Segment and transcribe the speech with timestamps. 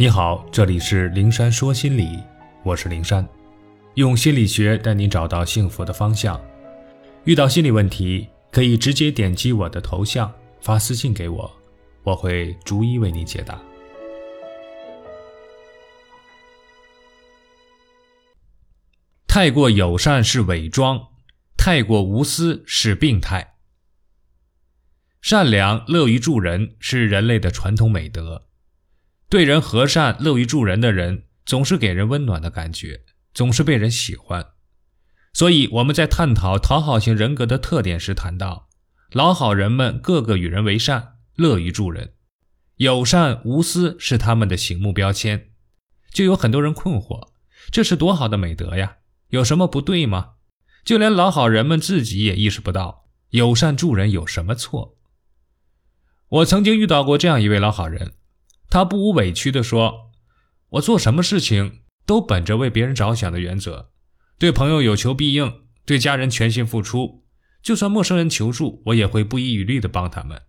[0.00, 2.22] 你好，这里是灵山说心理，
[2.62, 3.28] 我是灵山，
[3.94, 6.40] 用心理学带你找到幸福的方向。
[7.24, 11.50] 遇到心理问题，可以直接点击我的头像发私信给我，
[12.04, 13.60] 我会逐一为你解答。
[19.26, 21.08] 太过友善是伪装，
[21.56, 23.54] 太过无私是病态。
[25.20, 28.44] 善良、乐于助人是人类的传统美德。
[29.30, 33.02] 对人和善、乐于助人的人，总是给人温暖的感觉，
[33.34, 34.52] 总是被人喜欢。
[35.34, 38.68] 所以我们在探讨讨好型人格的特点时，谈到
[39.12, 42.14] 老好人们个个与人为善，乐于助人，
[42.76, 45.50] 友善无私是他们的醒目标签。
[46.10, 47.28] 就有很多人困惑：
[47.70, 48.96] 这是多好的美德呀，
[49.28, 50.36] 有什么不对吗？
[50.84, 54.96] 就连老好人们自己也意识不到，友善助人有什么错？
[56.28, 58.14] 我曾经遇到过这样一位老好人。
[58.70, 60.10] 他不无委屈地说
[60.72, 63.90] ：“我做什么事情都本着为别人着想的原则，
[64.38, 67.24] 对朋友有求必应，对家人全心付出。
[67.62, 70.42] 就算陌生人求助，我也会不遗余力地帮他们。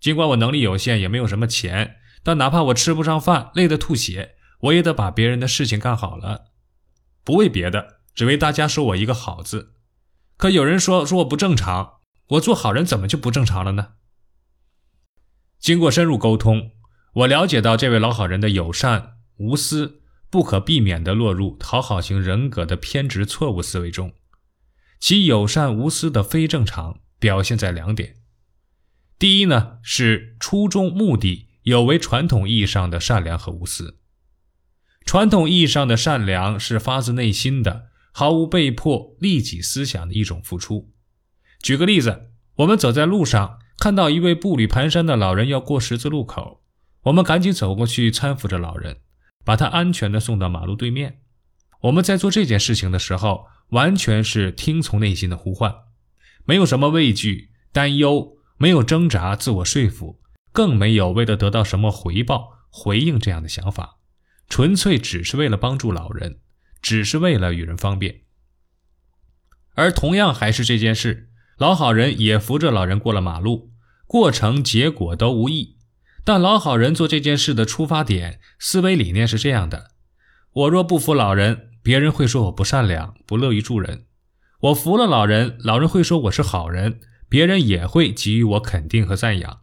[0.00, 6.52] 尽管我能力有限，也没有什么钱，但哪怕我吃不上饭，累得吐血，我也得把别人的事情干好了。
[7.24, 9.74] 不为别的，只为大家说我一个好字。
[10.36, 11.94] 可有人说说我不正常，
[12.28, 13.94] 我做好人怎么就不正常了呢？
[15.58, 16.70] 经过深入沟通。”
[17.18, 24.12] 我了解到这位老好人的友善无私，不可避免地落入讨好型人格的偏执错误思维中。
[25.00, 28.14] 其友善无私的非正常表现在两点：
[29.18, 33.98] 第一呢，是初衷目的有违传统意义上的善良和无私。
[35.04, 40.92] 传统意义上的善良是发自内心的，毫无被迫、利己思想的一种付出。
[41.60, 46.62] 举个例子，我们走在路上，看到一位步履蹒跚的老人要过十字路口。
[47.08, 48.98] 我们赶紧走过去，搀扶着老人，
[49.42, 51.20] 把他安全的送到马路对面。
[51.82, 55.74] 我们在做这件事情的时候，完全是听从内心的呼唤，
[56.44, 60.20] 没有什么畏惧、担忧，没有挣扎、自我说服，
[60.52, 63.96] 更没有为了得到什么回报回应这样的想法，
[64.48, 66.40] 纯粹只是为了帮助老人，
[66.82, 68.22] 只是为了与人方便。
[69.74, 73.72] 而同样还是这件事，老好人也扶着老人过了马路，
[74.06, 75.77] 过程结果都无异。
[76.28, 79.92] 但老好人做这件事的出发点、思维理念是这样的：
[80.52, 84.00] 我若不扶老人，别人会说我不善良、不乐于助人；
[84.60, 87.00] 我扶了老人，老人会说我是好人，
[87.30, 89.60] 别人也会给予我肯定和赞扬。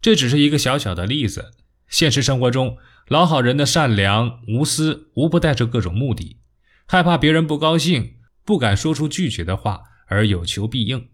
[0.00, 1.50] 这只是一个小小的例子。
[1.88, 2.76] 现实生活中，
[3.08, 6.38] 老好人的善良无私，无不带着各种目的：
[6.86, 8.14] 害怕别人不高兴，
[8.44, 11.08] 不敢说出拒绝的话而有求必应；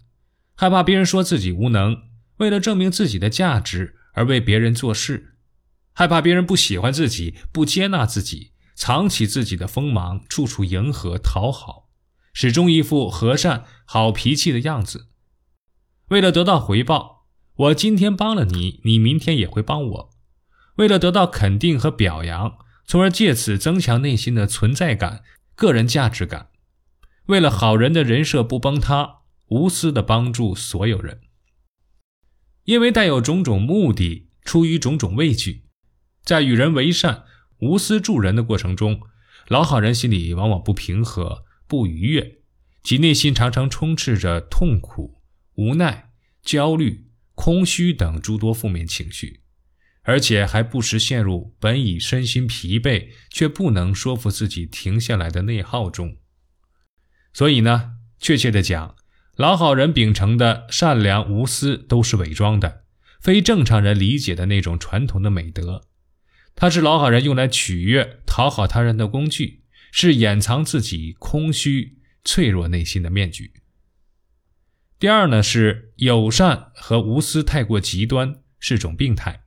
[0.54, 1.96] 害怕别人说自己无能，
[2.36, 3.96] 为了证明自己的价值。
[4.14, 5.36] 而为别人做事，
[5.92, 11.90] 害怕别人不喜欢自己、不接纳自己，藏起自己的锋芒，处处迎合讨好，
[12.32, 15.08] 始终一副和善、好脾气的样子。
[16.08, 17.26] 为了得到回报，
[17.56, 20.10] 我今天帮了你，你明天也会帮我。
[20.76, 25.22] 为了得到肯定和表扬，从而借此增强内心的存在感、
[25.54, 26.48] 个人价值感。
[27.26, 31.20] 为了好人的人设不崩塌，无私的帮助所有人。
[32.64, 35.64] 因为带有种种目的，出于种种畏惧，
[36.24, 37.24] 在与人为善、
[37.58, 39.00] 无私助人的过程中，
[39.48, 42.38] 老好人心里往往不平和、不愉悦，
[42.82, 45.20] 其内心常常充斥着痛苦、
[45.56, 49.42] 无奈、焦虑、空虚等诸多负面情绪，
[50.02, 56.16] 而且还不时陷入本已身心疲惫却不能说服自己停下来的内耗中。
[57.34, 58.96] 所以呢，确切的讲。
[59.36, 62.84] 老好人秉承的善良无私都是伪装的，
[63.20, 65.88] 非正常人理解的那种传统的美德。
[66.54, 73.54] 它是老好人用来取悦、讨好他人的工具，是掩藏自己空虚、脆弱内心的面具。
[75.00, 79.40] 第二呢，是友善和无私太过极端，是种病态。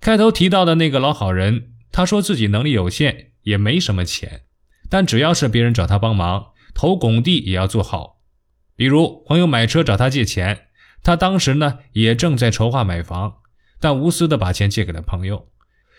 [0.00, 4.44] 开头提到的那个老好人，他说自己能力有限，也没什么钱，
[4.88, 8.19] 但只要是别人找他帮忙，投拱地也要做好。
[8.80, 10.68] 比如朋友买车找他借钱，
[11.02, 13.34] 他当时呢也正在筹划买房，
[13.78, 15.50] 但无私的把钱借给了朋友，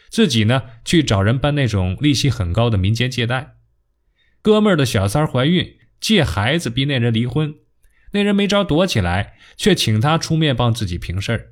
[0.09, 3.57] 自己呢去找人办那种利息很高的民间借贷。
[4.41, 7.53] 哥们儿的小三怀孕，借孩子逼那人离婚，
[8.13, 11.51] 那人没招躲起来，却请他出面帮自己平事儿。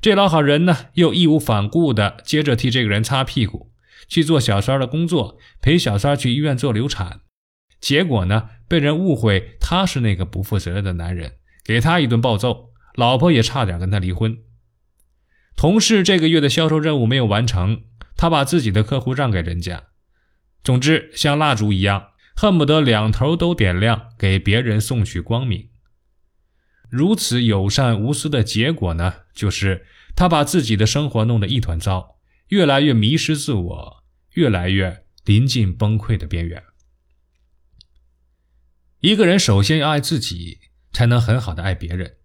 [0.00, 3.70] 这老好人呢又义无反顾的接着替这个人擦屁股，
[4.08, 7.20] 去做小三的工作，陪小三去医院做流产。
[7.84, 14.38] 结果呢，被人误会他是那个不负责任的男人，给他一顿暴揍，老婆也差点跟他离婚。
[15.54, 17.82] 同事这个月的销售任务没有完成，
[18.16, 19.82] 他把自己的客户让给人家。
[20.62, 25.68] 总之，像蜡烛一样，恨不得两头都点亮，给别人送去光明。
[26.88, 29.84] 如此友善无私的结果呢，就是
[30.16, 32.16] 他把自己的生活弄得一团糟，
[32.48, 34.02] 越来越迷失自我，
[34.36, 36.62] 越来越临近崩溃的边缘。
[39.04, 40.60] 一个人首先要爱自己，
[40.90, 42.16] 才能很好的爱别人。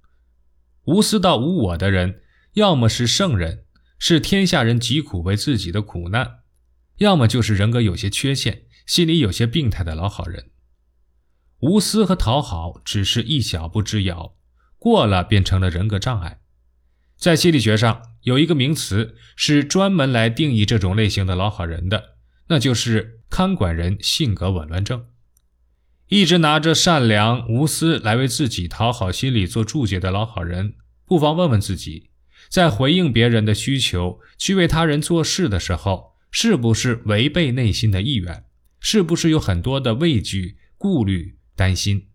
[0.86, 2.22] 无私到无我的人，
[2.54, 3.66] 要么是圣人，
[3.98, 6.40] 是天下人疾苦为自己的苦难。
[7.00, 10.52] 要么就是人格有些缺陷、心里有些病态的老好人。
[11.60, 14.38] 无私和讨好只是一小步之遥，
[14.78, 16.40] 过了便成了人格障碍。
[17.18, 22.16] 在心理学上有一个名词是专门来定义这种类型的老好人的，
[22.48, 25.09] 那就是看管人性格紊乱症。
[26.10, 30.74] 一直拿着善良无私来为自己讨好心理做注解的老好人，
[31.06, 32.10] 不妨问问自己，
[32.50, 36.10] 在回应别人的需求、去为他人做事的时候。
[36.32, 38.44] 是不是违背内心的意愿？
[38.80, 42.10] 是不是有很多的畏惧、顾虑、担心？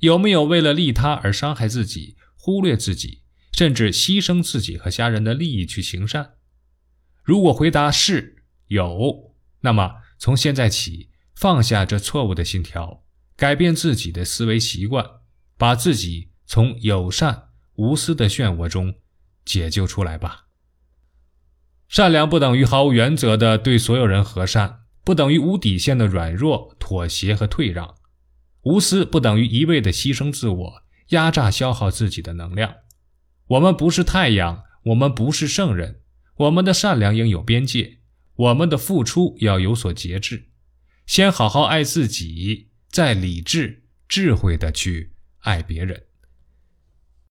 [0.00, 3.22] 有没有为了利他而伤害自己、忽略自己，
[3.52, 6.32] 甚至牺牲自己和家人的利益去行善？
[7.22, 13.04] 如果回答是有，那么从现在起放下这错误的信条，
[13.36, 15.04] 改变自己的思维习惯，
[15.58, 18.94] 把自己从友善无私的漩涡中
[19.44, 20.46] 解救出来吧。
[21.88, 27.94] 善良不等于毫无原则的对所有人和善，不等于无底线的软弱、妥协和退让；
[28.62, 32.74] 无私不等于一味的牺牲自我、压榨、消耗自己的能量。
[33.46, 36.00] 我们不是太阳，我们不是圣人，
[36.38, 37.98] 我们的善良应有边界，
[38.34, 40.48] 我们的付出要有所节制。
[41.06, 45.10] 先好好爱自己，在理智、智慧的去
[45.40, 46.02] 爱别人。